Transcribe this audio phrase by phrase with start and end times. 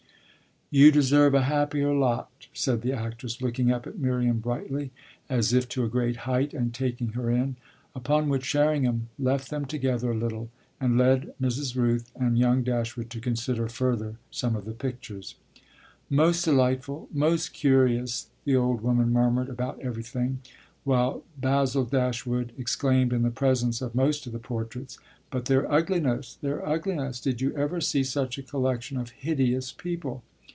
[0.73, 4.91] _"You deserve a happier lot," said the actress, looking up at Miriam brightly,
[5.27, 7.57] as if to a great height, and taking her in;
[7.93, 11.75] upon which Sherringham left them together a little and led Mrs.
[11.75, 15.35] Rooth and young Dashwood to consider further some of the pictures.
[16.09, 20.39] "Most delightful, most curious," the old woman murmured about everything;
[20.85, 24.97] while Basil Dashwood exclaimed in the presence of most of the portraits:
[25.31, 30.23] "But their ugliness their ugliness: did you ever see such a collection of hideous people?